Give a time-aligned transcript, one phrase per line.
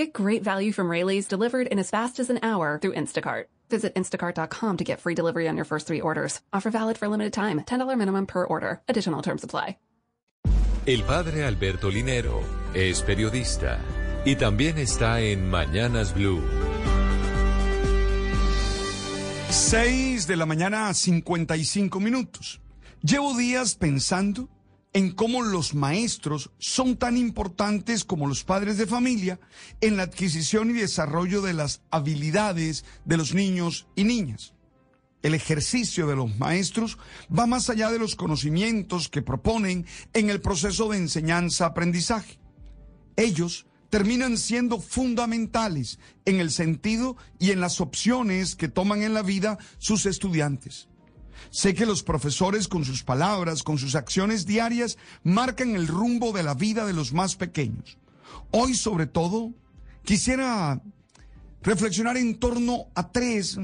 [0.00, 3.44] Get great value from Rayleigh's delivered in as fast as an hour through Instacart.
[3.68, 6.40] Visit instacart.com to get free delivery on your first three orders.
[6.54, 7.60] Offer valid for a limited time.
[7.60, 8.80] $10 minimum per order.
[8.88, 9.76] Additional terms apply.
[10.86, 12.42] El padre Alberto Linero
[12.72, 13.78] es periodista
[14.24, 16.40] y también está en Mañanas Blue.
[19.50, 22.62] 6 de la mañana, 55 minutos.
[23.02, 24.48] Llevo días pensando
[24.92, 29.38] en cómo los maestros son tan importantes como los padres de familia
[29.80, 34.54] en la adquisición y desarrollo de las habilidades de los niños y niñas.
[35.22, 36.98] El ejercicio de los maestros
[37.36, 42.38] va más allá de los conocimientos que proponen en el proceso de enseñanza-aprendizaje.
[43.16, 49.22] Ellos terminan siendo fundamentales en el sentido y en las opciones que toman en la
[49.22, 50.89] vida sus estudiantes.
[51.50, 56.42] Sé que los profesores con sus palabras, con sus acciones diarias, marcan el rumbo de
[56.42, 57.98] la vida de los más pequeños.
[58.50, 59.52] Hoy, sobre todo,
[60.04, 60.80] quisiera
[61.62, 63.58] reflexionar en torno a tres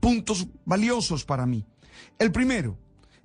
[0.00, 1.64] puntos valiosos para mí.
[2.18, 2.76] El primero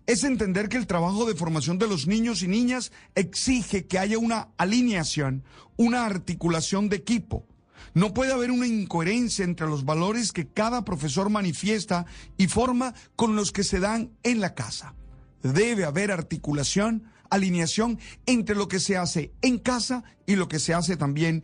[0.05, 4.17] es entender que el trabajo de formación de los niños y niñas exige que haya
[4.17, 5.43] una alineación,
[5.77, 7.45] una articulación de equipo.
[7.94, 12.05] No puede haber una incoherencia entre los valores que cada profesor manifiesta
[12.38, 14.95] y forma con los que se dan en la casa.
[15.41, 20.73] Debe haber articulación, alineación entre lo que se hace en casa y lo que se
[20.73, 21.44] hace también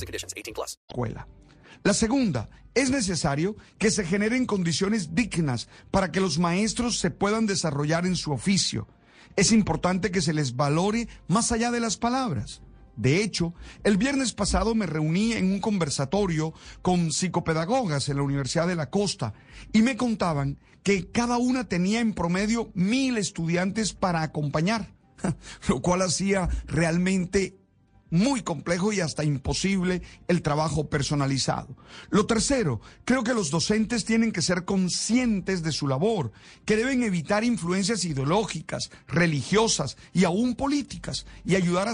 [0.01, 0.33] and conditions.
[0.35, 0.77] 18 plus.
[0.89, 1.27] escuela.
[1.83, 7.47] La segunda, es necesario que se generen condiciones dignas para que los maestros se puedan
[7.47, 8.87] desarrollar en su oficio.
[9.35, 12.61] Es importante que se les valore más allá de las palabras.
[12.95, 13.53] De hecho,
[13.83, 18.89] el viernes pasado me reuní en un conversatorio con psicopedagogas en la Universidad de la
[18.89, 19.33] Costa
[19.73, 24.93] y me contaban que cada una tenía en promedio mil estudiantes para acompañar,
[25.67, 27.60] lo cual hacía realmente
[28.11, 31.75] muy complejo y hasta imposible el trabajo personalizado.
[32.09, 36.31] Lo tercero, creo que los docentes tienen que ser conscientes de su labor,
[36.65, 41.93] que deben evitar influencias ideológicas, religiosas y aún políticas y ayudar a,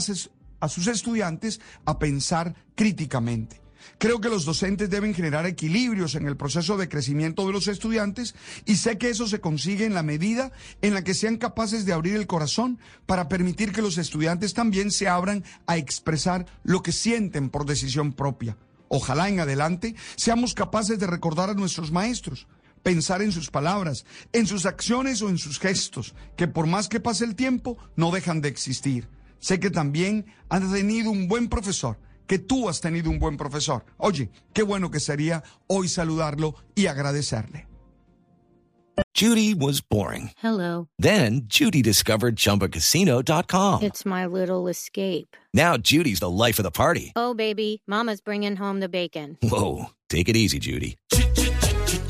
[0.60, 3.67] a sus estudiantes a pensar críticamente.
[3.98, 8.36] Creo que los docentes deben generar equilibrios en el proceso de crecimiento de los estudiantes
[8.66, 11.94] y sé que eso se consigue en la medida en la que sean capaces de
[11.94, 16.92] abrir el corazón para permitir que los estudiantes también se abran a expresar lo que
[16.92, 18.58] sienten por decisión propia.
[18.90, 22.48] Ojalá en adelante seamos capaces de recordar a nuestros maestros,
[22.84, 27.00] pensar en sus palabras, en sus acciones o en sus gestos, que por más que
[27.00, 29.10] pase el tiempo no dejan de existir.
[29.40, 33.84] Sé que también han tenido un buen profesor, que tú has tenido un buen profesor.
[33.98, 37.68] Oye, qué bueno que sería hoy saludarlo y agradecerle.
[39.14, 40.32] Judy was boring.
[40.38, 40.90] Hello.
[40.98, 43.84] Then Judy discovered ChumbaCasino.com.
[43.84, 45.36] It's my little escape.
[45.54, 47.14] Now Judy's the life of the party.
[47.16, 49.38] Oh, baby, Mama's bringing home the bacon.
[49.42, 50.98] Whoa, take it easy, Judy.